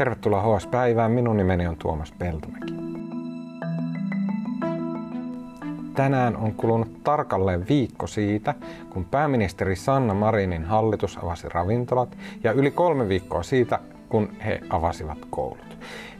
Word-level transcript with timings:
Tervetuloa 0.00 0.58
HS-päivään. 0.58 1.12
Minun 1.12 1.36
nimeni 1.36 1.66
on 1.66 1.76
Tuomas 1.76 2.12
Peltomäki. 2.12 2.74
Tänään 5.94 6.36
on 6.36 6.54
kulunut 6.54 7.04
tarkalleen 7.04 7.68
viikko 7.68 8.06
siitä, 8.06 8.54
kun 8.90 9.04
pääministeri 9.04 9.76
Sanna 9.76 10.14
Marinin 10.14 10.64
hallitus 10.64 11.18
avasi 11.22 11.48
ravintolat 11.48 12.16
ja 12.44 12.52
yli 12.52 12.70
kolme 12.70 13.08
viikkoa 13.08 13.42
siitä, 13.42 13.78
kun 14.08 14.28
he 14.44 14.60
avasivat 14.70 15.18
koulut. 15.30 15.78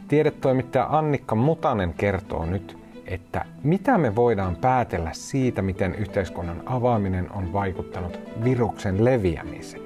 Tiedetoimittaja 0.08 0.86
Annikka 0.90 1.34
Mutanen 1.34 1.94
kertoo 1.94 2.46
nyt, 2.46 2.78
että 3.06 3.44
mitä 3.62 3.98
me 3.98 4.16
voidaan 4.16 4.56
päätellä 4.56 5.10
siitä, 5.12 5.62
miten 5.62 5.94
yhteiskunnan 5.94 6.62
avaaminen 6.66 7.32
on 7.32 7.52
vaikuttanut 7.52 8.20
viruksen 8.44 9.04
leviämiseen. 9.04 9.82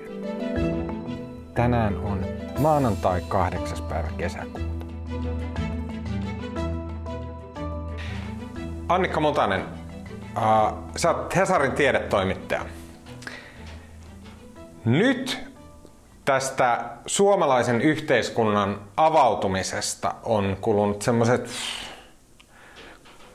Tänään 1.54 1.96
on 1.96 2.26
maanantai 2.58 3.20
8. 3.28 3.82
päivä 3.88 4.08
kesäkuuta. 4.18 4.86
Annikka 8.88 9.20
Mutanen, 9.20 9.64
äh, 10.36 10.74
sä 10.96 11.10
oot 11.10 11.36
Hesarin 11.36 11.72
tiedetoimittaja. 11.72 12.66
Nyt 14.84 15.38
tästä 16.24 16.84
suomalaisen 17.06 17.80
yhteiskunnan 17.80 18.80
avautumisesta 18.96 20.14
on 20.22 20.56
kulunut 20.60 21.02
semmoiset 21.02 21.48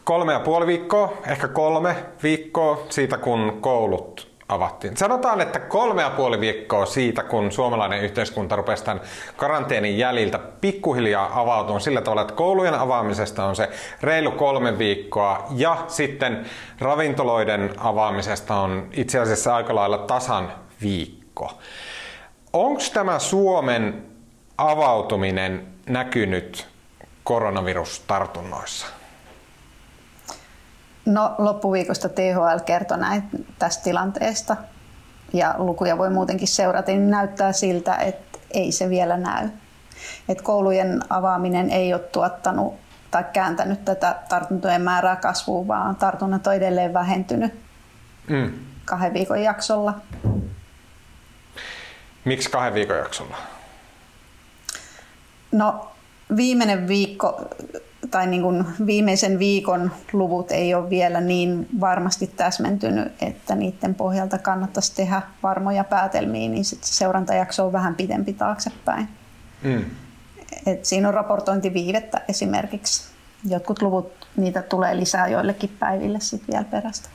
kolme 0.04 0.34
ja 0.34 0.40
puoli 0.40 0.68
viikkoa, 0.68 1.18
ehkä 1.28 1.48
kolme 1.48 1.96
viikkoa 2.24 2.86
siitä, 2.90 3.18
kun 3.18 3.58
koulut 3.62 4.29
avattiin. 4.50 4.98
Sanotaan, 4.98 5.42
että 5.42 5.60
kolme 5.60 6.02
ja 6.02 6.10
puoli 6.10 6.40
viikkoa 6.40 6.86
siitä, 6.86 7.24
kun 7.24 7.52
suomalainen 7.52 8.02
yhteiskunta 8.02 8.56
rupesi 8.56 8.84
tämän 8.84 9.02
karanteenin 9.36 9.98
jäljiltä 9.98 10.40
pikkuhiljaa 10.40 11.42
avautumaan 11.42 11.82
sillä 11.82 12.02
tavalla, 12.02 12.22
että 12.22 12.34
koulujen 12.34 12.74
avaamisesta 12.74 13.46
on 13.46 13.56
se 13.56 13.70
reilu 14.02 14.32
kolme 14.32 14.78
viikkoa 14.78 15.46
ja 15.56 15.78
sitten 15.88 16.46
ravintoloiden 16.80 17.74
avaamisesta 17.78 18.56
on 18.56 18.88
itse 18.94 19.20
asiassa 19.20 19.56
aika 19.56 19.76
lailla 19.76 19.98
tasan 19.98 20.54
viikko. 20.82 21.52
Onko 22.54 22.82
tämä 22.94 23.20
Suomen 23.20 24.06
avautuminen 24.58 25.68
näkynyt 25.90 26.68
koronavirustartunnoissa? 27.24 28.99
No 31.10 31.36
loppuviikosta 31.38 32.10
THL 32.10 32.60
kertoi 32.66 32.98
näin 32.98 33.24
tästä 33.60 33.84
tilanteesta 33.84 34.58
ja 35.34 35.56
lukuja 35.58 35.98
voi 35.98 36.10
muutenkin 36.10 36.48
seurata, 36.48 36.92
niin 36.92 37.10
näyttää 37.10 37.52
siltä, 37.52 37.96
että 37.96 38.40
ei 38.52 38.72
se 38.72 38.90
vielä 38.90 39.18
näy. 39.18 39.50
Että 40.30 40.44
koulujen 40.44 41.02
avaaminen 41.10 41.70
ei 41.70 41.94
ole 41.94 42.02
tuottanut 42.02 42.74
tai 43.12 43.26
kääntänyt 43.34 43.86
tätä 43.86 44.16
tartuntojen 44.30 44.82
määrää 44.82 45.16
kasvuun, 45.16 45.68
vaan 45.68 45.96
tartunnat 45.96 46.48
on 46.48 46.56
edelleen 46.56 46.94
vähentynyt 46.94 47.54
mm. 48.28 48.54
kahden 48.86 49.14
viikon 49.14 49.44
jaksolla. 49.44 49.94
Miksi 52.26 52.50
kahden 52.50 52.74
viikon 52.74 52.98
jaksolla? 52.98 53.38
No 55.52 55.92
viimeinen 56.36 56.88
viikko 56.88 57.42
tai 58.12 58.28
niin 58.28 58.42
kuin 58.42 58.66
viimeisen 58.86 59.40
viikon 59.40 59.92
luvut 60.14 60.52
ei 60.52 60.74
ole 60.74 60.90
vielä 60.90 61.22
niin 61.22 61.68
varmasti 61.80 62.28
täsmentynyt, 62.28 63.14
että 63.22 63.56
niiden 63.56 63.96
pohjalta 63.96 64.38
kannattaisi 64.38 64.96
tehdä 64.96 65.22
varmoja 65.44 65.84
päätelmiä, 65.84 66.50
niin 66.50 66.66
sit 66.66 66.84
se 66.84 66.94
seurantajakso 66.94 67.66
on 67.66 67.74
vähän 67.74 67.96
pidempi 67.96 68.34
taaksepäin. 68.34 69.08
Mm. 69.64 69.86
Et 70.66 70.86
siinä 70.86 71.08
on 71.08 71.14
raportointiviivettä 71.14 72.22
esimerkiksi. 72.28 73.10
Jotkut 73.50 73.82
luvut, 73.82 74.28
niitä 74.36 74.62
tulee 74.62 74.98
lisää 74.98 75.28
joillekin 75.28 75.76
päiville 75.80 76.20
sitten 76.20 76.54
vielä 76.54 76.66
perästä. 76.72 77.10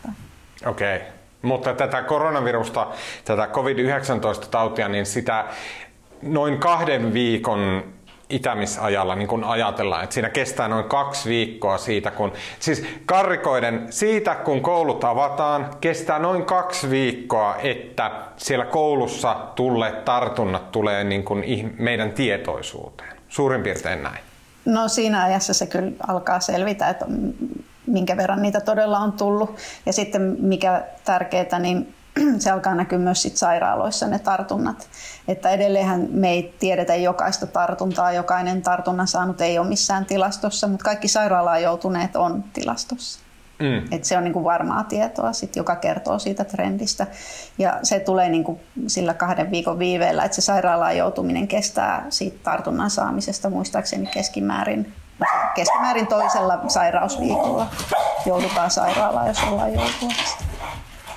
Okei. 0.66 0.96
Okay. 0.96 1.08
Mutta 1.42 1.74
tätä 1.74 2.02
koronavirusta, 2.02 2.86
tätä 3.24 3.46
COVID-19-tautia, 3.46 4.88
niin 4.88 5.06
sitä 5.06 5.44
noin 6.22 6.58
kahden 6.58 7.12
viikon 7.14 7.84
itämisajalla 8.28 9.14
niin 9.14 9.28
kun 9.28 9.44
ajatellaan, 9.44 10.04
että 10.04 10.14
siinä 10.14 10.28
kestää 10.30 10.68
noin 10.68 10.84
kaksi 10.84 11.28
viikkoa 11.28 11.78
siitä, 11.78 12.10
kun, 12.10 12.32
siis 12.60 12.86
karrikoiden 13.06 13.86
siitä, 13.90 14.34
kun 14.34 14.60
koulut 14.60 15.04
avataan, 15.04 15.70
kestää 15.80 16.18
noin 16.18 16.44
kaksi 16.44 16.90
viikkoa, 16.90 17.56
että 17.56 18.10
siellä 18.36 18.64
koulussa 18.64 19.36
tulleet 19.54 20.04
tartunnat 20.04 20.72
tulee 20.72 21.04
niin 21.04 21.24
kuin 21.24 21.74
meidän 21.78 22.12
tietoisuuteen. 22.12 23.16
Suurin 23.28 23.62
piirtein 23.62 24.02
näin. 24.02 24.18
No 24.64 24.88
siinä 24.88 25.24
ajassa 25.24 25.54
se 25.54 25.66
kyllä 25.66 25.92
alkaa 26.08 26.40
selvitä, 26.40 26.88
että 26.88 27.06
minkä 27.86 28.16
verran 28.16 28.42
niitä 28.42 28.60
todella 28.60 28.98
on 28.98 29.12
tullut. 29.12 29.56
Ja 29.86 29.92
sitten 29.92 30.36
mikä 30.40 30.84
tärkeää, 31.04 31.58
niin 31.58 31.94
se 32.38 32.50
alkaa 32.50 32.74
näkyä 32.74 32.98
myös 32.98 33.22
sit 33.22 33.36
sairaaloissa 33.36 34.06
ne 34.06 34.18
tartunnat. 34.18 34.88
Että 35.28 35.50
edelleenhän 35.50 36.06
me 36.10 36.30
ei 36.30 36.54
tiedetä 36.58 36.94
jokaista 36.94 37.46
tartuntaa, 37.46 38.12
jokainen 38.12 38.62
tartunnan 38.62 39.08
saanut 39.08 39.40
ei 39.40 39.58
ole 39.58 39.68
missään 39.68 40.06
tilastossa, 40.06 40.68
mutta 40.68 40.84
kaikki 40.84 41.08
sairaalaan 41.08 41.62
joutuneet 41.62 42.16
on 42.16 42.44
tilastossa. 42.52 43.24
Mm. 43.58 43.82
Et 43.90 44.04
se 44.04 44.16
on 44.16 44.24
niinku 44.24 44.44
varmaa 44.44 44.84
tietoa, 44.84 45.32
sit, 45.32 45.56
joka 45.56 45.76
kertoo 45.76 46.18
siitä 46.18 46.44
trendistä. 46.44 47.06
Ja 47.58 47.78
se 47.82 48.00
tulee 48.00 48.28
niinku 48.28 48.60
sillä 48.86 49.14
kahden 49.14 49.50
viikon 49.50 49.78
viiveellä, 49.78 50.24
että 50.24 50.34
se 50.34 50.40
sairaalaan 50.40 50.96
joutuminen 50.96 51.48
kestää 51.48 52.06
siitä 52.08 52.38
tartunnan 52.42 52.90
saamisesta 52.90 53.50
muistaakseni 53.50 54.06
keskimäärin, 54.06 54.92
keskimäärin 55.54 56.06
toisella 56.06 56.60
sairausviikolla 56.68 57.66
joudutaan 58.26 58.70
sairaalaan, 58.70 59.26
jos 59.28 59.42
ollaan 59.44 59.74
joutumassa. 59.74 60.33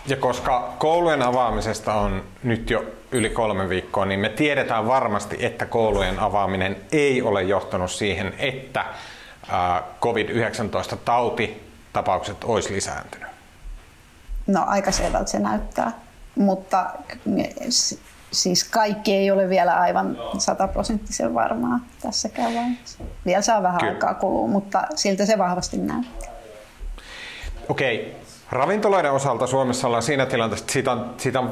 Ja 0.07 0.17
koska 0.17 0.73
koulujen 0.79 1.21
avaamisesta 1.21 1.93
on 1.93 2.23
nyt 2.43 2.69
jo 2.69 2.85
yli 3.11 3.29
kolme 3.29 3.69
viikkoa, 3.69 4.05
niin 4.05 4.19
me 4.19 4.29
tiedetään 4.29 4.87
varmasti, 4.87 5.45
että 5.45 5.65
koulujen 5.65 6.19
avaaminen 6.19 6.77
ei 6.91 7.21
ole 7.21 7.43
johtanut 7.43 7.91
siihen, 7.91 8.33
että 8.37 8.85
COVID-19-tautitapaukset 10.01 12.43
olisi 12.43 12.73
lisääntynyt. 12.73 13.27
No 14.47 14.63
aika 14.67 14.91
selvältä 14.91 15.31
se 15.31 15.39
näyttää, 15.39 15.91
mutta 16.35 16.85
siis 18.31 18.63
kaikki 18.63 19.13
ei 19.13 19.31
ole 19.31 19.49
vielä 19.49 19.79
aivan 19.79 20.17
sataprosenttisen 20.37 21.33
varmaa 21.33 21.79
tässäkään 22.01 22.53
vaiheessa. 22.53 22.99
Vielä 23.25 23.41
saa 23.41 23.63
vähän 23.63 23.79
Kyllä. 23.79 23.93
aikaa 23.93 24.13
kulua, 24.13 24.47
mutta 24.47 24.83
siltä 24.95 25.25
se 25.25 25.37
vahvasti 25.37 25.77
näyttää. 25.77 26.29
Okei, 27.69 28.15
Ravintoloiden 28.51 29.11
osalta 29.11 29.47
Suomessa 29.47 29.87
ollaan 29.87 30.03
siinä 30.03 30.25
tilanteessa, 30.25 30.63
että 30.63 30.73
siitä 30.73 30.91
on, 30.91 31.13
siitä 31.17 31.39
on 31.39 31.51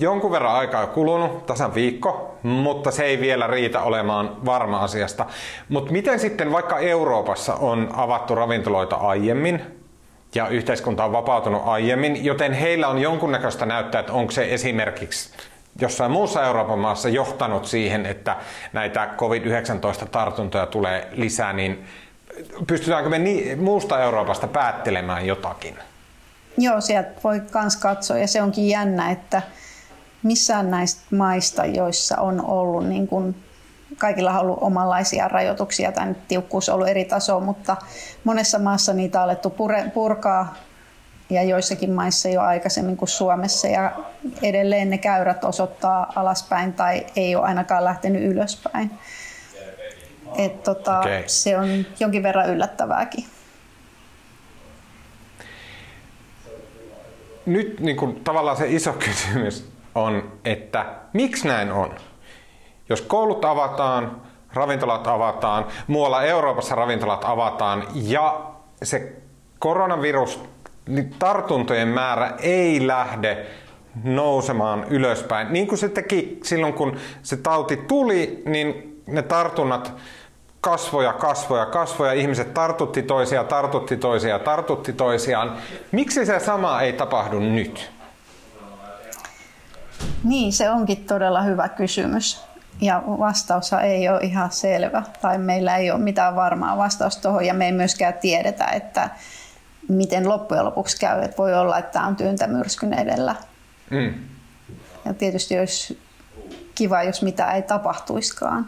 jonkun 0.00 0.30
verran 0.30 0.54
aikaa 0.54 0.86
kulunut, 0.86 1.46
tasan 1.46 1.74
viikko, 1.74 2.38
mutta 2.42 2.90
se 2.90 3.04
ei 3.04 3.20
vielä 3.20 3.46
riitä 3.46 3.82
olemaan 3.82 4.36
varma 4.44 4.78
asiasta. 4.78 5.26
Mutta 5.68 5.92
miten 5.92 6.20
sitten 6.20 6.52
vaikka 6.52 6.78
Euroopassa 6.78 7.54
on 7.54 7.90
avattu 7.92 8.34
ravintoloita 8.34 8.96
aiemmin, 8.96 9.82
ja 10.34 10.48
yhteiskunta 10.48 11.04
on 11.04 11.12
vapautunut 11.12 11.62
aiemmin, 11.64 12.24
joten 12.24 12.52
heillä 12.52 12.88
on 12.88 12.98
jonkunnäköistä 12.98 13.66
näyttää, 13.66 14.00
että 14.00 14.12
onko 14.12 14.32
se 14.32 14.54
esimerkiksi 14.54 15.30
jossain 15.80 16.10
muussa 16.10 16.44
Euroopan 16.44 16.78
maassa 16.78 17.08
johtanut 17.08 17.66
siihen, 17.66 18.06
että 18.06 18.36
näitä 18.72 19.08
COVID-19-tartuntoja 19.16 20.66
tulee 20.66 21.08
lisää, 21.12 21.52
niin 21.52 21.84
pystytäänkö 22.66 23.10
me 23.10 23.20
muusta 23.56 24.00
Euroopasta 24.02 24.46
päättelemään 24.46 25.26
jotakin? 25.26 25.78
Joo, 26.58 26.80
sieltä 26.80 27.10
voi 27.24 27.42
myös 27.54 27.76
katsoa 27.76 28.18
ja 28.18 28.28
se 28.28 28.42
onkin 28.42 28.68
jännä, 28.68 29.10
että 29.10 29.42
missään 30.22 30.70
näistä 30.70 31.16
maista, 31.16 31.66
joissa 31.66 32.16
on 32.16 32.44
ollut 32.44 32.88
niin 32.88 33.08
kuin 33.08 33.36
kaikilla 33.98 34.32
on 34.32 34.38
ollut 34.38 34.58
omanlaisia 34.60 35.28
rajoituksia, 35.28 35.92
tai 35.92 36.14
tiukkuus 36.28 36.68
on 36.68 36.74
ollut 36.74 36.88
eri 36.88 37.04
taso, 37.04 37.40
mutta 37.40 37.76
monessa 38.24 38.58
maassa 38.58 38.92
niitä 38.92 39.18
on 39.18 39.24
alettu 39.24 39.54
purkaa 39.94 40.54
ja 41.30 41.42
joissakin 41.42 41.90
maissa 41.90 42.28
jo 42.28 42.40
aikaisemmin 42.40 42.96
kuin 42.96 43.08
Suomessa 43.08 43.68
ja 43.68 43.92
edelleen 44.42 44.90
ne 44.90 44.98
käyrät 44.98 45.44
osoittaa 45.44 46.12
alaspäin 46.14 46.72
tai 46.72 47.06
ei 47.16 47.36
ole 47.36 47.44
ainakaan 47.46 47.84
lähtenyt 47.84 48.22
ylöspäin. 48.22 48.90
Et 50.38 50.62
tota, 50.62 50.98
okay. 50.98 51.22
Se 51.26 51.58
on 51.58 51.68
jonkin 52.00 52.22
verran 52.22 52.50
yllättävääkin. 52.50 53.24
Nyt 57.46 57.80
niin 57.80 57.96
kuin, 57.96 58.24
tavallaan 58.24 58.56
se 58.56 58.66
iso 58.68 58.92
kysymys 59.04 59.68
on, 59.94 60.32
että 60.44 60.86
miksi 61.12 61.48
näin 61.48 61.72
on? 61.72 61.90
Jos 62.88 63.02
koulut 63.02 63.44
avataan, 63.44 64.22
ravintolat 64.54 65.06
avataan, 65.06 65.66
muualla 65.86 66.22
Euroopassa 66.22 66.74
ravintolat 66.74 67.24
avataan 67.24 67.84
ja 67.94 68.40
se 68.82 69.12
koronavirus, 69.58 70.40
niin 70.88 71.14
tartuntojen 71.18 71.88
määrä 71.88 72.32
ei 72.38 72.86
lähde 72.86 73.46
nousemaan 74.04 74.84
ylöspäin. 74.90 75.52
Niin 75.52 75.66
kuin 75.66 75.78
se 75.78 75.88
teki 75.88 76.38
silloin, 76.42 76.72
kun 76.72 76.96
se 77.22 77.36
tauti 77.36 77.76
tuli, 77.76 78.42
niin 78.46 79.00
ne 79.06 79.22
tartunnat 79.22 79.92
kasvoja, 80.62 81.12
kasvoja, 81.12 81.66
kasvoja, 81.66 82.12
ihmiset 82.12 82.54
tartutti 82.54 83.02
toisiaan, 83.02 83.46
tartutti 83.46 83.96
toisiaan, 83.96 84.40
tartutti 84.40 84.92
toisiaan. 84.92 85.56
Miksi 85.92 86.26
se 86.26 86.38
sama 86.38 86.80
ei 86.80 86.92
tapahdu 86.92 87.40
nyt? 87.40 87.90
Niin, 90.24 90.52
se 90.52 90.70
onkin 90.70 91.04
todella 91.04 91.42
hyvä 91.42 91.68
kysymys. 91.68 92.42
Ja 92.80 93.02
vastaus 93.06 93.72
ei 93.72 94.08
ole 94.08 94.20
ihan 94.22 94.50
selvä, 94.50 95.02
tai 95.20 95.38
meillä 95.38 95.76
ei 95.76 95.90
ole 95.90 96.00
mitään 96.00 96.36
varmaa 96.36 96.76
vastausta 96.76 97.22
tuohon, 97.22 97.44
ja 97.44 97.54
me 97.54 97.66
ei 97.66 97.72
myöskään 97.72 98.14
tiedetä, 98.14 98.64
että 98.64 99.10
miten 99.88 100.28
loppujen 100.28 100.64
lopuksi 100.64 101.00
käy. 101.00 101.22
Että 101.22 101.36
voi 101.36 101.54
olla, 101.54 101.78
että 101.78 101.92
tämä 101.92 102.06
on 102.06 102.16
tyyntämyrskyn 102.16 102.94
edellä. 102.94 103.34
Mm. 103.90 104.14
Ja 105.04 105.14
tietysti 105.14 105.58
olisi 105.58 105.98
kiva, 106.74 107.02
jos 107.02 107.22
mitä 107.22 107.52
ei 107.52 107.62
tapahtuiskaan. 107.62 108.66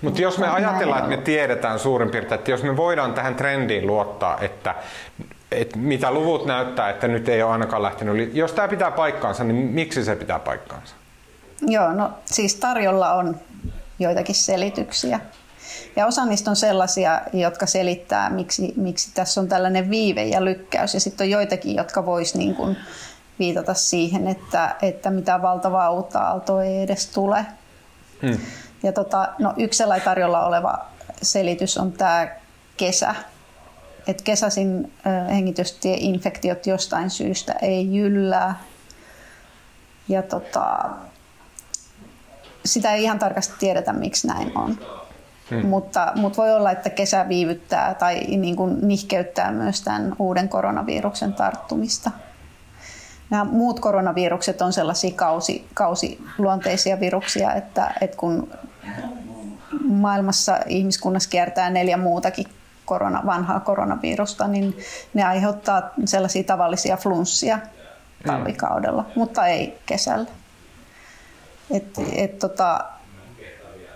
Mutta 0.00 0.22
jos 0.22 0.38
me 0.38 0.48
ajatellaan, 0.48 0.98
että 0.98 1.16
me 1.16 1.22
tiedetään 1.22 1.78
suurin 1.78 2.10
piirtein, 2.10 2.38
että 2.38 2.50
jos 2.50 2.62
me 2.62 2.76
voidaan 2.76 3.14
tähän 3.14 3.34
trendiin 3.34 3.86
luottaa, 3.86 4.40
että, 4.40 4.74
että 5.50 5.78
mitä 5.78 6.10
luvut 6.10 6.46
näyttää, 6.46 6.90
että 6.90 7.08
nyt 7.08 7.28
ei 7.28 7.42
ole 7.42 7.52
ainakaan 7.52 7.82
lähtenyt, 7.82 8.34
jos 8.34 8.52
tämä 8.52 8.68
pitää 8.68 8.90
paikkaansa, 8.90 9.44
niin 9.44 9.56
miksi 9.56 10.04
se 10.04 10.16
pitää 10.16 10.38
paikkaansa? 10.38 10.94
Joo, 11.66 11.92
no 11.92 12.10
siis 12.24 12.54
tarjolla 12.54 13.12
on 13.12 13.36
joitakin 13.98 14.34
selityksiä. 14.34 15.20
Ja 15.96 16.06
osa 16.06 16.24
niistä 16.24 16.50
on 16.50 16.56
sellaisia, 16.56 17.20
jotka 17.32 17.66
selittää, 17.66 18.30
miksi, 18.30 18.74
miksi 18.76 19.10
tässä 19.14 19.40
on 19.40 19.48
tällainen 19.48 19.90
viive 19.90 20.24
ja 20.24 20.44
lykkäys. 20.44 20.94
Ja 20.94 21.00
sitten 21.00 21.24
on 21.24 21.30
joitakin, 21.30 21.76
jotka 21.76 22.06
vois 22.06 22.34
niin 22.34 22.54
kuin 22.54 22.76
viitata 23.38 23.74
siihen, 23.74 24.28
että, 24.28 24.76
että 24.82 25.10
mitä 25.10 25.42
valtavaa 25.42 25.90
uutta 25.90 26.18
aaltoa 26.18 26.64
ei 26.64 26.82
edes 26.82 27.06
tule. 27.06 27.46
Hmm. 28.22 28.38
Ja 28.82 28.92
tota, 28.92 29.28
no, 29.38 29.54
yksi 29.56 29.76
sellainen 29.76 30.04
tarjolla 30.04 30.46
oleva 30.46 30.84
selitys 31.22 31.78
on 31.78 31.92
tämä 31.92 32.28
kesä. 32.76 33.14
Et 34.06 34.22
kesäisin 34.22 34.92
hengitystieinfektiot 35.28 36.66
jostain 36.66 37.10
syystä 37.10 37.52
ei 37.52 37.94
jyllää. 37.94 38.60
Ja 40.08 40.22
tota, 40.22 40.78
sitä 42.64 42.92
ei 42.92 43.02
ihan 43.02 43.18
tarkasti 43.18 43.54
tiedetä, 43.58 43.92
miksi 43.92 44.26
näin 44.26 44.58
on. 44.58 44.78
Hmm. 45.50 45.66
Mutta, 45.66 46.12
mutta 46.14 46.42
voi 46.42 46.50
olla, 46.52 46.70
että 46.70 46.90
kesä 46.90 47.28
viivyttää 47.28 47.94
tai 47.94 48.20
niin 48.20 48.56
kuin 48.56 48.88
nihkeyttää 48.88 49.52
myös 49.52 49.82
tämän 49.82 50.16
uuden 50.18 50.48
koronaviruksen 50.48 51.32
tarttumista. 51.32 52.10
Nämä 53.30 53.44
muut 53.44 53.80
koronavirukset 53.80 54.62
on 54.62 54.72
sellaisia 54.72 55.14
kausi, 55.16 55.68
kausiluonteisia 55.74 57.00
viruksia, 57.00 57.54
että, 57.54 57.94
että 58.00 58.16
kun 58.16 58.50
maailmassa 59.84 60.58
ihmiskunnassa 60.66 61.30
kiertää 61.30 61.70
neljä 61.70 61.96
muutakin 61.96 62.46
korona, 62.84 63.22
vanhaa 63.26 63.60
koronavirusta, 63.60 64.48
niin 64.48 64.78
ne 65.14 65.24
aiheuttaa 65.24 65.90
sellaisia 66.04 66.44
tavallisia 66.44 66.96
flunssia 66.96 67.58
talvikaudella, 68.26 69.02
mm. 69.02 69.08
mutta 69.14 69.46
ei 69.46 69.78
kesällä. 69.86 70.30
Et, 71.70 71.84
et 72.12 72.38
tota, 72.38 72.84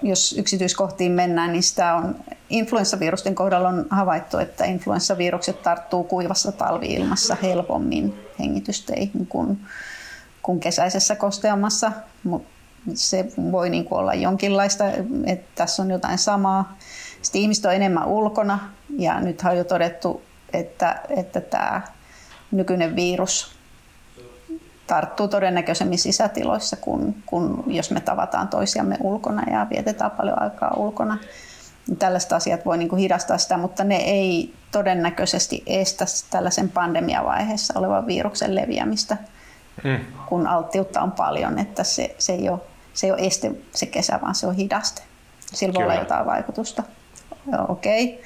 jos 0.02 0.34
yksityiskohtiin 0.38 1.12
mennään, 1.12 1.52
niin 1.52 1.62
sitä 1.62 1.94
on 1.94 2.16
influenssavirusten 2.50 3.34
kohdalla 3.34 3.68
on 3.68 3.86
havaittu, 3.90 4.38
että 4.38 4.64
influenssavirukset 4.64 5.62
tarttuu 5.62 6.04
kuivassa 6.04 6.52
talviilmassa 6.52 7.36
helpommin 7.42 8.26
hengitysteihin 8.38 9.26
kuin, 9.26 9.60
kuin 10.42 10.60
kesäisessä 10.60 11.16
kosteamassa, 11.16 11.92
mutta 12.24 12.55
se 12.94 13.26
voi 13.52 13.70
niin 13.70 13.84
kuin 13.84 13.98
olla 13.98 14.14
jonkinlaista, 14.14 14.84
että 15.26 15.46
tässä 15.54 15.82
on 15.82 15.90
jotain 15.90 16.18
samaa. 16.18 16.76
Sitten 17.22 17.40
ihmiset 17.40 17.64
on 17.64 17.74
enemmän 17.74 18.06
ulkona 18.06 18.58
ja 18.98 19.20
nyt 19.20 19.42
on 19.44 19.56
jo 19.56 19.64
todettu, 19.64 20.22
että, 20.52 21.00
että 21.16 21.40
tämä 21.40 21.82
nykyinen 22.50 22.96
virus 22.96 23.56
tarttuu 24.86 25.28
todennäköisemmin 25.28 25.98
sisätiloissa 25.98 26.76
kuin, 26.76 27.22
kuin 27.26 27.62
jos 27.66 27.90
me 27.90 28.00
tavataan 28.00 28.48
toisiamme 28.48 28.96
ulkona 29.00 29.42
ja 29.50 29.66
vietetään 29.70 30.10
paljon 30.10 30.42
aikaa 30.42 30.74
ulkona. 30.76 31.18
Tällaiset 31.98 32.32
asiat 32.32 32.64
voi 32.64 32.78
niin 32.78 32.88
kuin 32.88 33.00
hidastaa 33.00 33.38
sitä, 33.38 33.56
mutta 33.56 33.84
ne 33.84 33.96
ei 33.96 34.54
todennäköisesti 34.72 35.62
estä 35.66 36.04
tällaisen 36.30 36.70
pandemiavaiheessa 36.70 37.78
olevan 37.78 38.06
viruksen 38.06 38.54
leviämistä, 38.54 39.16
mm. 39.84 39.98
kun 40.28 40.46
alttiutta 40.46 41.00
on 41.02 41.12
paljon, 41.12 41.58
että 41.58 41.84
se, 41.84 42.14
se, 42.18 42.32
ei 42.32 42.48
ole, 42.48 42.60
se 42.96 43.06
ei 43.06 43.10
ole 43.10 43.20
este 43.20 43.50
se 43.74 43.86
kesä, 43.86 44.18
vaan 44.22 44.34
se 44.34 44.46
on 44.46 44.54
hidaste. 44.54 45.02
Sillä 45.40 45.74
voi 45.74 45.82
olla 45.82 45.94
jotain 45.94 46.26
vaikutusta. 46.26 46.82
Okei. 47.68 48.04
Okay. 48.04 48.24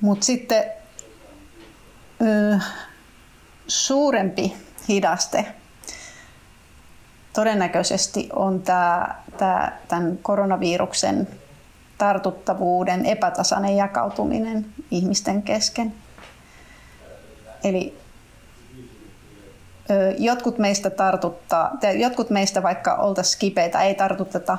Mutta 0.00 0.26
sitten 0.26 0.64
ö, 2.22 2.58
suurempi 3.66 4.56
hidaste 4.88 5.46
todennäköisesti 7.32 8.28
on 8.32 8.62
tämä, 8.62 9.14
tämä, 9.38 9.72
tämän 9.88 10.18
koronaviruksen 10.22 11.28
tartuttavuuden 11.98 13.06
epätasainen 13.06 13.76
jakautuminen 13.76 14.66
ihmisten 14.90 15.42
kesken. 15.42 15.94
Eli 17.64 18.03
jotkut 20.18 20.58
meistä 20.58 20.90
tartuttaa, 20.90 21.78
jotkut 21.94 22.30
meistä 22.30 22.62
vaikka 22.62 22.94
oltaisiin 22.94 23.40
kipeitä, 23.40 23.82
ei 23.82 23.94
tartuteta 23.94 24.58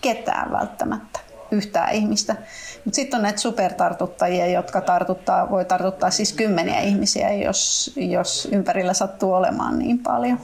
ketään 0.00 0.52
välttämättä, 0.52 1.20
yhtään 1.50 1.92
ihmistä. 1.92 2.36
Mutta 2.84 2.96
sitten 2.96 3.18
on 3.18 3.22
näitä 3.22 3.40
supertartuttajia, 3.40 4.46
jotka 4.46 4.80
tartuttaa, 4.80 5.50
voi 5.50 5.64
tartuttaa 5.64 6.10
siis 6.10 6.32
kymmeniä 6.32 6.80
ihmisiä, 6.80 7.32
jos, 7.32 7.92
jos 7.96 8.48
ympärillä 8.52 8.94
sattuu 8.94 9.34
olemaan 9.34 9.78
niin 9.78 9.98
paljon. 9.98 10.40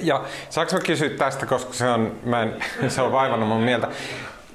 Ja 0.00 0.24
saanko 0.50 0.74
mä 0.74 0.80
kysyä 0.80 1.10
tästä, 1.10 1.46
koska 1.46 1.72
se 1.72 1.88
on, 1.88 2.12
mä 2.24 2.42
en, 2.42 2.54
se 2.90 3.02
on 3.02 3.12
vaivannut 3.12 3.48
mun 3.48 3.62
mieltä 3.62 3.88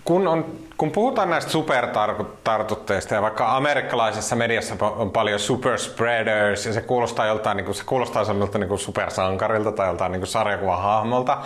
kun, 0.09 0.27
on, 0.27 0.59
kun 0.79 0.91
puhutaan 0.91 1.29
näistä 1.29 1.51
supertartutteista 1.51 3.15
ja 3.15 3.21
vaikka 3.21 3.55
amerikkalaisessa 3.55 4.35
mediassa 4.35 4.75
on 4.85 5.11
paljon 5.11 5.39
super 5.39 5.77
spreaders 5.77 6.65
ja 6.65 6.73
se 6.73 6.81
kuulostaa 6.81 7.25
joltain, 7.25 7.57
niin 7.57 7.65
kuin, 7.65 7.75
se 7.75 7.83
kuulostaa 7.85 8.25
semmoilta 8.25 8.57
niin 8.57 8.67
kuin 8.67 8.79
supersankarilta 8.79 9.71
tai 9.71 9.87
joltain 9.87 10.11
niin 10.11 10.27
sarjakuvahahmolta, 10.27 11.37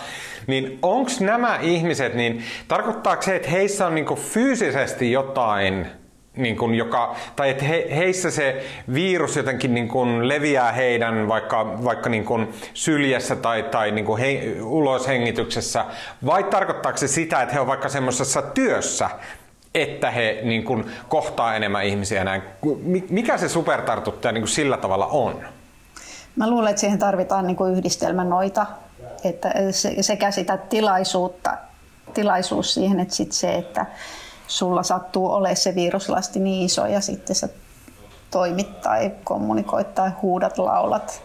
niin 0.47 0.79
onko 0.81 1.11
nämä 1.19 1.57
ihmiset, 1.61 2.13
niin 2.13 2.43
tarkoittaako 2.67 3.21
se, 3.21 3.35
että 3.35 3.49
heissä 3.49 3.87
on 3.87 3.95
niin 3.95 4.05
kuin 4.05 4.19
fyysisesti 4.19 5.11
jotain 5.11 5.87
niin 6.37 6.57
kuin 6.57 6.75
joka, 6.75 7.15
tai 7.35 7.49
että 7.49 7.65
he, 7.65 7.87
heissä 7.95 8.31
se 8.31 8.65
virus 8.93 9.35
jotenkin 9.35 9.73
niin 9.73 9.87
kuin 9.87 10.27
leviää 10.27 10.71
heidän 10.71 11.27
vaikka, 11.27 11.83
vaikka 11.83 12.09
niin 12.09 12.25
kuin 12.25 12.53
syljessä 12.73 13.35
tai, 13.35 13.63
tai 13.63 13.91
niin 13.91 14.05
kuin 14.05 14.19
he, 14.19 14.55
uloshengityksessä, 14.61 15.85
vai 16.25 16.43
tarkoittaako 16.43 16.97
se 16.97 17.07
sitä, 17.07 17.41
että 17.41 17.53
he 17.53 17.59
on 17.59 17.67
vaikka 17.67 17.89
semmoisessa 17.89 18.41
työssä, 18.41 19.09
että 19.75 20.11
he 20.11 20.39
niin 20.43 20.63
kuin 20.63 20.91
kohtaa 21.09 21.55
enemmän 21.55 21.85
ihmisiä 21.85 22.23
näin. 22.23 22.41
Mikä 23.09 23.37
se 23.37 23.49
supertartuttaja 23.49 24.31
niin 24.31 24.41
kuin 24.41 24.49
sillä 24.49 24.77
tavalla 24.77 25.07
on? 25.07 25.43
Mä 26.35 26.49
luulen, 26.49 26.69
että 26.69 26.79
siihen 26.79 26.99
tarvitaan 26.99 27.47
niin 27.47 27.55
kuin 27.55 27.73
yhdistelmä 27.73 28.23
noita, 28.23 28.65
että 29.23 29.53
sekä 30.01 30.31
sitä 30.31 30.57
tilaisuutta, 30.57 31.57
tilaisuus 32.13 32.73
siihen, 32.73 32.99
että 32.99 33.15
sit 33.15 33.31
se, 33.31 33.55
että 33.55 33.85
sulla 34.47 34.83
sattuu 34.83 35.31
olemaan 35.31 35.55
se 35.55 35.75
viruslasti 35.75 36.39
niin 36.39 36.65
iso 36.65 36.85
ja 36.85 37.01
sitten 37.01 37.35
sä 37.35 37.49
toimit 38.31 38.81
tai 38.81 39.11
kommunikoit 39.23 39.95
tai 39.95 40.11
huudat, 40.21 40.57
laulat 40.57 41.23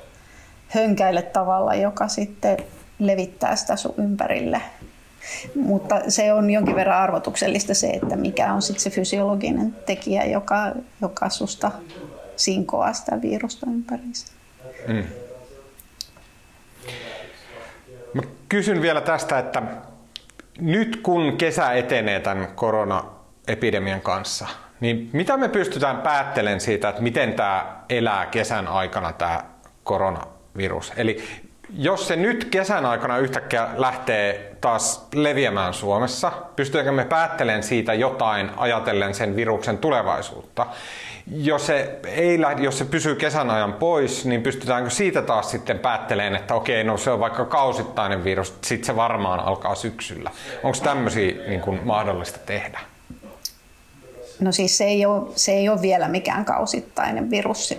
hönkäille 0.68 1.22
tavalla, 1.22 1.74
joka 1.74 2.08
sitten 2.08 2.56
levittää 2.98 3.56
sitä 3.56 3.76
sun 3.76 3.94
ympärille. 3.98 4.60
Mutta 5.54 6.00
se 6.08 6.32
on 6.32 6.50
jonkin 6.50 6.74
verran 6.76 7.02
arvotuksellista 7.02 7.74
se, 7.74 7.86
että 7.86 8.16
mikä 8.16 8.54
on 8.54 8.62
sitten 8.62 8.82
se 8.82 8.90
fysiologinen 8.90 9.76
tekijä, 9.86 10.24
joka, 10.24 10.72
joka 11.00 11.28
susta 11.28 11.70
sinkoaa 12.36 12.92
sitä 12.92 13.22
virusta 13.22 13.66
ympäriinsä. 13.70 14.26
Mm. 14.88 15.04
Mä 18.14 18.22
kysyn 18.48 18.82
vielä 18.82 19.00
tästä, 19.00 19.38
että 19.38 19.62
nyt 20.60 21.00
kun 21.02 21.36
kesä 21.36 21.72
etenee 21.72 22.20
tämän 22.20 22.48
koronaepidemian 22.54 24.00
kanssa, 24.00 24.46
niin 24.80 25.10
mitä 25.12 25.36
me 25.36 25.48
pystytään 25.48 25.96
päättelemään 25.98 26.60
siitä, 26.60 26.88
että 26.88 27.02
miten 27.02 27.34
tämä 27.34 27.76
elää 27.88 28.26
kesän 28.26 28.68
aikana 28.68 29.12
tämä 29.12 29.44
koronavirus? 29.84 30.92
Eli 30.96 31.24
jos 31.76 32.08
se 32.08 32.16
nyt 32.16 32.44
kesän 32.44 32.86
aikana 32.86 33.18
yhtäkkiä 33.18 33.68
lähtee 33.76 34.56
taas 34.60 35.08
leviämään 35.14 35.74
Suomessa, 35.74 36.32
pystytäänkö 36.56 36.92
me 36.92 37.04
päättelemään 37.04 37.62
siitä 37.62 37.94
jotain 37.94 38.50
ajatellen 38.56 39.14
sen 39.14 39.36
viruksen 39.36 39.78
tulevaisuutta? 39.78 40.66
jos 41.30 41.66
se, 41.66 41.98
ei 42.04 42.40
lähde, 42.40 42.62
jos 42.62 42.78
se 42.78 42.84
pysyy 42.84 43.14
kesän 43.14 43.50
ajan 43.50 43.72
pois, 43.72 44.26
niin 44.26 44.42
pystytäänkö 44.42 44.90
siitä 44.90 45.22
taas 45.22 45.50
sitten 45.50 45.78
päättelemään, 45.78 46.36
että 46.36 46.54
okei, 46.54 46.84
no 46.84 46.96
se 46.96 47.10
on 47.10 47.20
vaikka 47.20 47.44
kausittainen 47.44 48.24
virus, 48.24 48.54
sitten 48.64 48.86
se 48.86 48.96
varmaan 48.96 49.40
alkaa 49.40 49.74
syksyllä. 49.74 50.30
Onko 50.62 50.78
tämmöisiä 50.82 51.48
niin 51.48 51.60
kuin, 51.60 51.80
mahdollista 51.84 52.38
tehdä? 52.46 52.80
No 54.40 54.52
siis 54.52 54.78
se 54.78 54.84
ei, 54.84 55.06
ole, 55.06 55.28
se 55.36 55.52
ei 55.52 55.68
ole 55.68 55.82
vielä 55.82 56.08
mikään 56.08 56.44
kausittainen 56.44 57.30
virus. 57.30 57.74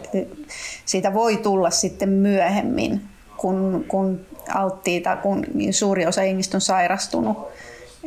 Siitä 0.85 1.13
voi 1.13 1.37
tulla 1.37 1.69
sitten 1.69 2.09
myöhemmin, 2.09 3.01
kun, 3.41 3.85
kun 3.87 4.25
alttiita, 4.53 5.15
kun 5.15 5.45
suuri 5.71 6.05
osa 6.05 6.21
ihmistä 6.21 6.57
on 6.57 6.61
sairastunut 6.61 7.37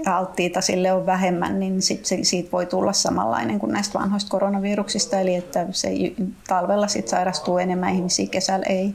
ja 0.04 0.18
alttiita 0.18 0.60
sille 0.60 0.92
on 0.92 1.06
vähemmän, 1.06 1.60
niin 1.60 1.82
sit 1.82 2.06
se, 2.06 2.18
siitä 2.22 2.52
voi 2.52 2.66
tulla 2.66 2.92
samanlainen 2.92 3.58
kuin 3.58 3.72
näistä 3.72 3.98
vanhoista 3.98 4.30
koronaviruksista, 4.30 5.20
eli 5.20 5.34
että 5.34 5.66
se 5.70 5.88
talvella 6.48 6.88
sit 6.88 7.08
sairastuu 7.08 7.58
enemmän 7.58 7.94
ihmisiä, 7.94 8.26
kesällä 8.30 8.66
ei. 8.68 8.94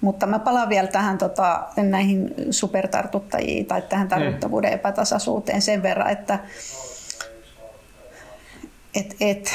Mutta 0.00 0.26
mä 0.26 0.38
palaan 0.38 0.68
vielä 0.68 0.88
tähän 0.88 1.18
tota, 1.18 1.62
näihin 1.76 2.34
supertartuttajiin 2.50 3.66
tai 3.66 3.82
tähän 3.82 4.08
tartuttavuuden 4.08 4.72
epätasaisuuteen 4.72 5.62
sen 5.62 5.82
verran, 5.82 6.10
että 6.10 6.38
et, 8.94 9.16
et, 9.20 9.50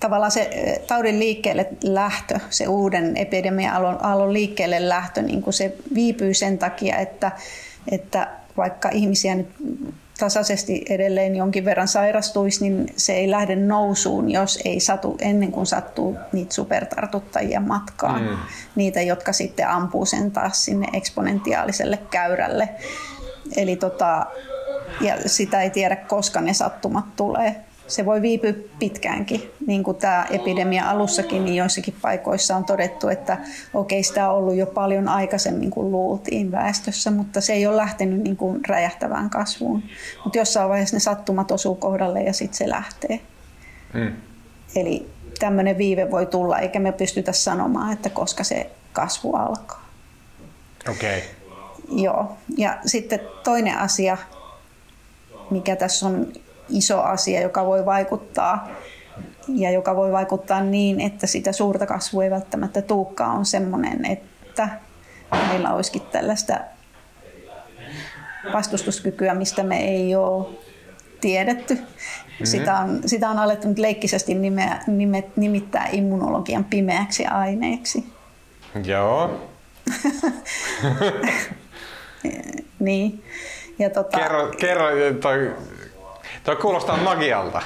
tavallaan 0.00 0.30
se 0.30 0.50
taudin 0.86 1.18
liikkeelle 1.18 1.68
lähtö, 1.82 2.40
se 2.50 2.68
uuden 2.68 3.16
epidemia-aallon 3.16 4.32
liikkeelle 4.32 4.88
lähtö, 4.88 5.22
niin 5.22 5.42
kuin 5.42 5.54
se 5.54 5.76
viipyy 5.94 6.34
sen 6.34 6.58
takia, 6.58 6.96
että, 6.96 7.32
että 7.90 8.28
vaikka 8.56 8.88
ihmisiä 8.88 9.34
nyt 9.34 9.48
tasaisesti 10.18 10.84
edelleen 10.90 11.36
jonkin 11.36 11.64
verran 11.64 11.88
sairastuisi, 11.88 12.64
niin 12.64 12.86
se 12.96 13.12
ei 13.12 13.30
lähde 13.30 13.56
nousuun, 13.56 14.30
jos 14.30 14.58
ei 14.64 14.80
satu 14.80 15.16
ennen 15.20 15.52
kuin 15.52 15.66
sattuu 15.66 16.16
niitä 16.32 16.54
supertartuttajia 16.54 17.60
matkaan. 17.60 18.22
Mm. 18.22 18.36
Niitä, 18.74 19.02
jotka 19.02 19.32
sitten 19.32 19.68
ampuu 19.68 20.06
sen 20.06 20.30
taas 20.30 20.64
sinne 20.64 20.86
eksponentiaaliselle 20.92 21.98
käyrälle. 22.10 22.68
Eli 23.56 23.76
tota, 23.76 24.26
ja 25.00 25.16
sitä 25.26 25.62
ei 25.62 25.70
tiedä, 25.70 25.96
koska 25.96 26.40
ne 26.40 26.54
sattumat 26.54 27.16
tulee. 27.16 27.56
Se 27.88 28.06
voi 28.06 28.22
viipyä 28.22 28.54
pitkäänkin. 28.78 29.50
Niin 29.66 29.84
kuin 29.84 29.96
tämä 29.96 30.26
epidemia 30.30 30.90
alussakin, 30.90 31.44
niin 31.44 31.56
joissakin 31.56 31.94
paikoissa 32.02 32.56
on 32.56 32.64
todettu, 32.64 33.08
että 33.08 33.38
okei, 33.74 34.02
sitä 34.02 34.30
on 34.30 34.36
ollut 34.36 34.56
jo 34.56 34.66
paljon 34.66 35.08
aikaisemmin 35.08 35.70
kuin 35.70 35.92
luultiin 35.92 36.52
väestössä, 36.52 37.10
mutta 37.10 37.40
se 37.40 37.52
ei 37.52 37.66
ole 37.66 37.76
lähtenyt 37.76 38.22
niin 38.22 38.36
kuin 38.36 38.60
räjähtävään 38.68 39.30
kasvuun. 39.30 39.82
Mutta 40.24 40.38
jossain 40.38 40.68
vaiheessa 40.68 40.96
ne 40.96 41.00
sattumat 41.00 41.50
osuu 41.50 41.74
kohdalle 41.74 42.22
ja 42.22 42.32
sitten 42.32 42.58
se 42.58 42.68
lähtee. 42.68 43.20
Mm. 43.94 44.12
Eli 44.76 45.08
tämmöinen 45.38 45.78
viive 45.78 46.10
voi 46.10 46.26
tulla, 46.26 46.58
eikä 46.58 46.80
me 46.80 46.92
pystytä 46.92 47.32
sanomaan, 47.32 47.92
että 47.92 48.10
koska 48.10 48.44
se 48.44 48.70
kasvu 48.92 49.34
alkaa. 49.34 49.88
Okei. 50.90 51.18
Okay. 51.18 52.02
Joo. 52.02 52.36
Ja 52.56 52.78
sitten 52.86 53.20
toinen 53.44 53.78
asia, 53.78 54.16
mikä 55.50 55.76
tässä 55.76 56.06
on 56.06 56.32
iso 56.68 57.02
asia, 57.02 57.40
joka 57.40 57.66
voi 57.66 57.86
vaikuttaa 57.86 58.68
ja 59.48 59.70
joka 59.70 59.96
voi 59.96 60.12
vaikuttaa 60.12 60.60
niin, 60.60 61.00
että 61.00 61.26
sitä 61.26 61.52
suurta 61.52 61.86
kasvua 61.86 62.24
ei 62.24 62.30
välttämättä 62.30 62.82
tuukkaan, 62.82 63.38
on 63.38 63.46
semmoinen, 63.46 64.06
että 64.06 64.68
meillä 65.48 65.74
olisikin 65.74 66.02
tällaista 66.02 66.54
vastustuskykyä, 68.52 69.34
mistä 69.34 69.62
me 69.62 69.84
ei 69.84 70.16
ole 70.16 70.46
tiedetty. 71.20 71.74
Mm-hmm. 71.74 72.46
Sitä, 72.46 72.78
on, 72.78 73.00
sitä 73.06 73.30
on 73.30 73.38
alettu 73.38 73.68
nyt 73.68 73.78
leikkisesti 73.78 74.34
nimeä, 74.34 74.80
nimet, 74.86 75.36
nimittää 75.36 75.88
immunologian 75.92 76.64
pimeäksi 76.64 77.26
aineeksi. 77.26 78.04
Joo. 78.84 79.48
niin. 82.78 83.24
Ja 83.78 83.90
tota, 83.90 84.18
kerro, 84.18 84.52
kerro 84.58 84.86
toi, 85.20 85.54
toi 86.48 86.56
kuulostaa 86.56 86.96
magialta. 86.96 87.62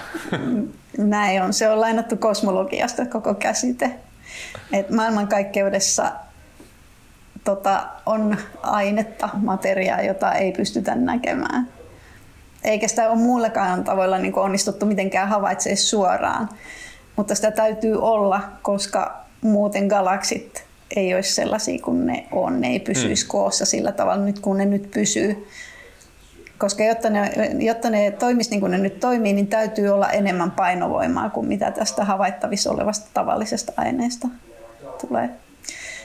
Näin 0.99 1.43
on. 1.43 1.53
Se 1.53 1.69
on 1.69 1.81
lainattu 1.81 2.17
kosmologiasta 2.17 3.07
koko 3.07 3.35
käsite. 3.35 3.91
Et 4.73 4.91
maailmankaikkeudessa 4.91 6.13
tota, 7.45 7.85
on 8.07 8.37
ainetta, 8.63 9.29
materiaa, 9.35 10.03
jota 10.03 10.33
ei 10.33 10.53
pystytä 10.53 10.95
näkemään. 10.95 11.69
Eikä 12.65 12.89
sitä 12.89 13.11
ole 13.11 13.19
muullakaan 13.19 13.85
tavoilla 13.85 14.19
niin 14.19 14.39
onnistuttu 14.39 14.87
mitenkään 14.87 15.29
havaitsemaan 15.29 15.77
suoraan. 15.77 16.49
Mutta 17.17 17.35
sitä 17.35 17.51
täytyy 17.51 18.03
olla, 18.03 18.41
koska 18.63 19.25
muuten 19.41 19.87
galaksit 19.87 20.65
ei 20.97 21.15
olisi 21.15 21.33
sellaisia 21.33 21.79
kuin 21.83 22.07
ne 22.07 22.27
on. 22.33 22.61
Ne 22.61 22.69
ei 22.69 22.81
pysyisi 22.81 23.25
mm. 23.25 23.29
koossa 23.29 23.65
sillä 23.65 23.93
tavalla 23.93 24.25
nyt, 24.25 24.41
kun 24.41 24.59
ne 24.59 24.65
nyt 24.65 24.91
pysyy 24.91 25.47
koska 26.59 26.85
jotta 26.85 27.11
ne, 27.11 27.33
jotta 27.59 27.91
ne 27.91 28.11
toimisi 28.11 28.51
niin 28.51 28.61
kuin 28.61 28.73
ne 28.73 28.79
nyt 28.79 29.01
toimii, 29.01 29.33
niin 29.33 29.47
täytyy 29.47 29.89
olla 29.89 30.11
enemmän 30.11 30.51
painovoimaa 30.51 31.31
kuin 31.31 31.49
mitä 31.49 31.71
tästä 31.71 32.05
havaittavissa 32.05 32.71
olevasta 32.71 33.11
tavallisesta 33.15 33.73
aineesta 33.77 34.29
tulee. 35.01 35.31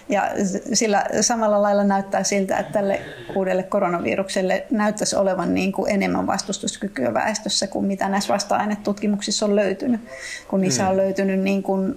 Ja 0.10 0.30
sillä 0.74 1.06
samalla 1.22 1.62
lailla 1.62 1.84
näyttää 1.84 2.24
siltä, 2.24 2.58
että 2.58 2.74
tälle 2.74 3.02
uudelle 3.36 3.64
koronavirukselle 3.64 4.66
näyttäisi 4.72 5.16
olevan 5.16 5.54
niin 5.54 5.72
kuin 5.72 5.92
enemmän 5.92 6.28
vastustuskykyä 6.28 7.14
väestössä 7.14 7.68
kuin 7.68 7.86
mitä 7.86 8.10
näissä 8.10 8.34
vasta-ainetutkimuksissa 8.34 9.46
on 9.46 9.56
löytynyt, 9.56 10.02
kun 10.48 10.62
niissä 10.62 10.90
on 10.90 10.98
löytynyt 10.98 11.40
niin 11.40 11.64
kuin 11.64 11.96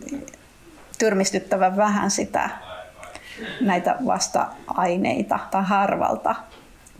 tyrmistyttävän 0.99 1.76
vähän 1.76 2.11
sitä 2.11 2.50
näitä 3.61 3.97
vasta-aineita 4.07 5.38
tai 5.50 5.62
harvalta 5.64 6.35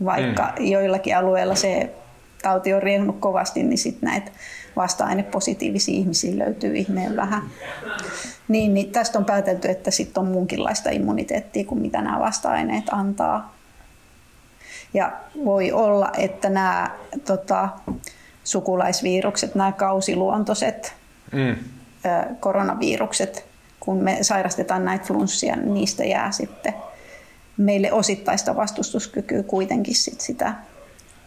vaikka 0.05 0.53
mm. 0.59 0.65
joillakin 0.65 1.17
alueilla 1.17 1.55
se 1.55 1.93
tauti 2.41 2.73
on 2.73 2.83
riehunut 2.83 3.19
kovasti, 3.19 3.63
niin 3.63 3.77
sitten 3.77 4.09
näitä 4.09 4.31
vasta-ainepositiivisia 4.75 5.95
ihmisiä 5.95 6.39
löytyy 6.39 6.75
ihmeen 6.75 7.15
vähän. 7.15 7.43
Niin, 8.47 8.73
niin 8.73 8.91
tästä 8.91 9.19
on 9.19 9.25
päätelty, 9.25 9.69
että 9.69 9.91
sitten 9.91 10.23
on 10.23 10.27
muunkinlaista 10.27 10.89
immuniteettia 10.89 11.65
kuin 11.65 11.81
mitä 11.81 12.01
nämä 12.01 12.19
vasta-aineet 12.19 12.85
antaa. 12.91 13.55
Ja 14.93 15.11
voi 15.45 15.71
olla, 15.71 16.11
että 16.17 16.49
nämä 16.49 16.91
tota, 17.25 17.69
sukulaisvirukset, 18.43 19.55
nämä 19.55 19.71
kausiluontoiset 19.71 20.93
mm. 21.31 21.55
koronavirukset, 22.39 23.45
kun 23.79 24.03
me 24.03 24.17
sairastetaan 24.21 24.85
näitä 24.85 25.05
flunssia, 25.05 25.55
niin 25.55 25.73
niistä 25.73 26.03
jää 26.03 26.31
sitten 26.31 26.73
meille 27.57 27.91
osittaista 27.91 28.55
vastustuskykyä 28.55 29.43
kuitenkin 29.43 29.95
sit 29.95 30.21
sitä 30.21 30.53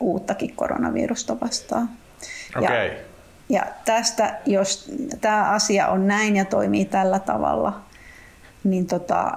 uuttakin 0.01 0.57
koronavirusta 0.57 1.41
vastaan. 1.41 1.89
Okay. 2.57 2.87
Ja, 2.87 2.95
ja 3.49 3.67
tästä, 3.85 4.39
jos 4.47 4.91
tämä 5.21 5.51
asia 5.51 5.89
on 5.89 6.09
näin 6.09 6.37
ja 6.37 6.45
toimii 6.45 6.85
tällä 6.85 7.19
tavalla, 7.19 7.81
niin 8.65 8.87
tota, 8.87 9.33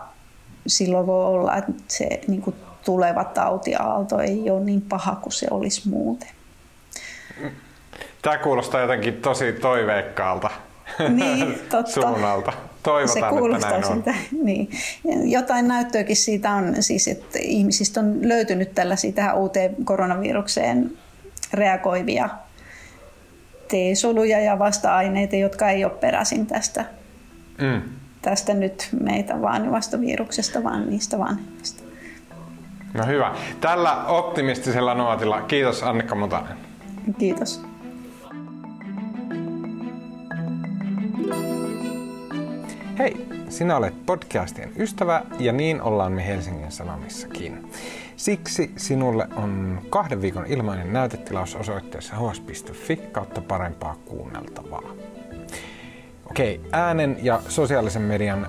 silloin 0.67 1.07
voi 1.07 1.25
olla, 1.25 1.55
että 1.55 1.73
se 1.87 2.21
niin 2.27 2.41
kuin 2.41 2.55
tuleva 2.85 3.23
tautiaalto 3.23 4.19
ei 4.19 4.49
ole 4.49 4.63
niin 4.63 4.81
paha 4.81 5.15
kuin 5.15 5.33
se 5.33 5.47
olisi 5.51 5.89
muuten. 5.89 6.29
Tämä 8.21 8.37
kuulostaa 8.37 8.81
jotenkin 8.81 9.21
tosi 9.21 9.53
toiveikkaalta 9.53 10.49
niin, 11.09 11.59
totta. 11.69 11.91
suunnalta. 12.01 12.53
Toivotaan, 12.87 13.33
se 13.33 13.39
kuulostaa 13.39 13.81
siltä. 13.81 14.13
Niin. 14.43 14.69
Jotain 15.23 15.67
näyttöäkin 15.67 16.15
siitä 16.15 16.51
on, 16.51 16.75
siis, 16.79 17.07
että 17.07 17.39
ihmisistä 17.41 17.99
on 17.99 18.19
löytynyt 18.21 18.75
tällaisia 18.75 19.11
tähän 19.11 19.37
uuteen 19.37 19.75
koronavirukseen 19.85 20.91
reagoivia 21.53 22.29
T-soluja 23.67 24.39
ja 24.39 24.59
vasta-aineita, 24.59 25.35
jotka 25.35 25.69
ei 25.69 25.85
ole 25.85 25.93
peräisin 25.93 26.47
tästä, 26.47 26.85
mm. 27.61 27.81
tästä 28.21 28.53
nyt 28.53 28.89
meitä 29.01 29.41
vaanivasta 29.41 29.99
viruksesta, 29.99 30.63
vaan 30.63 30.89
niistä 30.89 31.19
vanhemmista. 31.19 31.83
No 32.93 33.05
hyvä. 33.05 33.35
Tällä 33.61 34.05
optimistisella 34.05 34.93
nuotilla 34.93 35.41
kiitos 35.41 35.83
Annikka 35.83 36.15
Mutanen. 36.15 36.57
Kiitos. 37.17 37.61
Hei, 42.99 43.27
sinä 43.49 43.77
olet 43.77 44.05
podcastien 44.05 44.71
ystävä 44.77 45.21
ja 45.39 45.51
niin 45.53 45.81
ollaan 45.81 46.11
me 46.11 46.27
Helsingin 46.27 46.71
Sanomissakin. 46.71 47.71
Siksi 48.15 48.71
sinulle 48.77 49.27
on 49.35 49.81
kahden 49.89 50.21
viikon 50.21 50.45
ilmainen 50.45 50.93
näytetilaus 50.93 51.55
osoitteessa 51.55 52.15
hs.fi 52.15 52.95
kautta 52.95 53.41
parempaa 53.41 53.95
kuunneltavaa. 54.05 54.93
Okei, 56.29 56.61
äänen 56.71 57.17
ja 57.21 57.41
sosiaalisen 57.47 58.01
median 58.01 58.47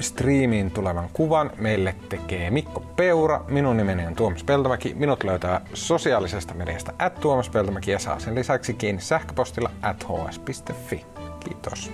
striimiin 0.00 0.70
tulevan 0.70 1.08
kuvan 1.12 1.50
meille 1.58 1.94
tekee 2.08 2.50
Mikko 2.50 2.80
Peura. 2.80 3.44
Minun 3.48 3.76
nimeni 3.76 4.06
on 4.06 4.14
Tuomas 4.14 4.44
Peltomäki. 4.44 4.94
Minut 4.94 5.24
löytää 5.24 5.60
sosiaalisesta 5.74 6.54
mediasta 6.54 6.92
at 6.98 7.20
Tuomas 7.20 7.48
Peltomäki 7.48 7.90
ja 7.90 7.98
saa 7.98 8.18
sen 8.18 8.34
lisäksi 8.34 8.74
kiinni 8.74 9.02
sähköpostilla 9.02 9.70
at 9.82 10.06
hs.fi. 10.08 11.06
Kiitos. 11.40 11.92